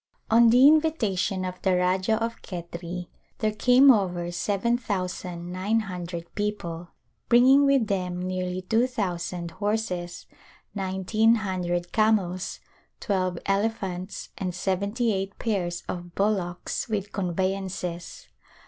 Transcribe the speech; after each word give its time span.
On 0.31 0.49
the 0.49 0.67
invitation 0.67 1.45
of 1.45 1.61
the 1.61 1.75
Rajah 1.75 2.17
of 2.19 2.41
Khetri 2.41 3.09
there 3.37 3.51
came 3.51 3.91
over 3.91 4.31
seven 4.31 4.75
thousand 4.75 5.51
nine 5.51 5.81
hundred 5.81 6.33
people, 6.33 6.89
bring 7.29 7.45
ing 7.45 7.65
with 7.67 7.85
them 7.85 8.19
nearly 8.19 8.63
two 8.63 8.87
thousand 8.87 9.51
horses, 9.51 10.25
nineteen 10.73 11.35
hundred 11.35 11.91
camels, 11.91 12.59
twelve 12.99 13.37
elephants, 13.45 14.29
and 14.39 14.55
seventy 14.55 15.13
eight 15.13 15.37
pairs 15.37 15.83
of 15.87 16.15
bullocks 16.15 16.89
with 16.89 17.11
conveyances. 17.11 18.25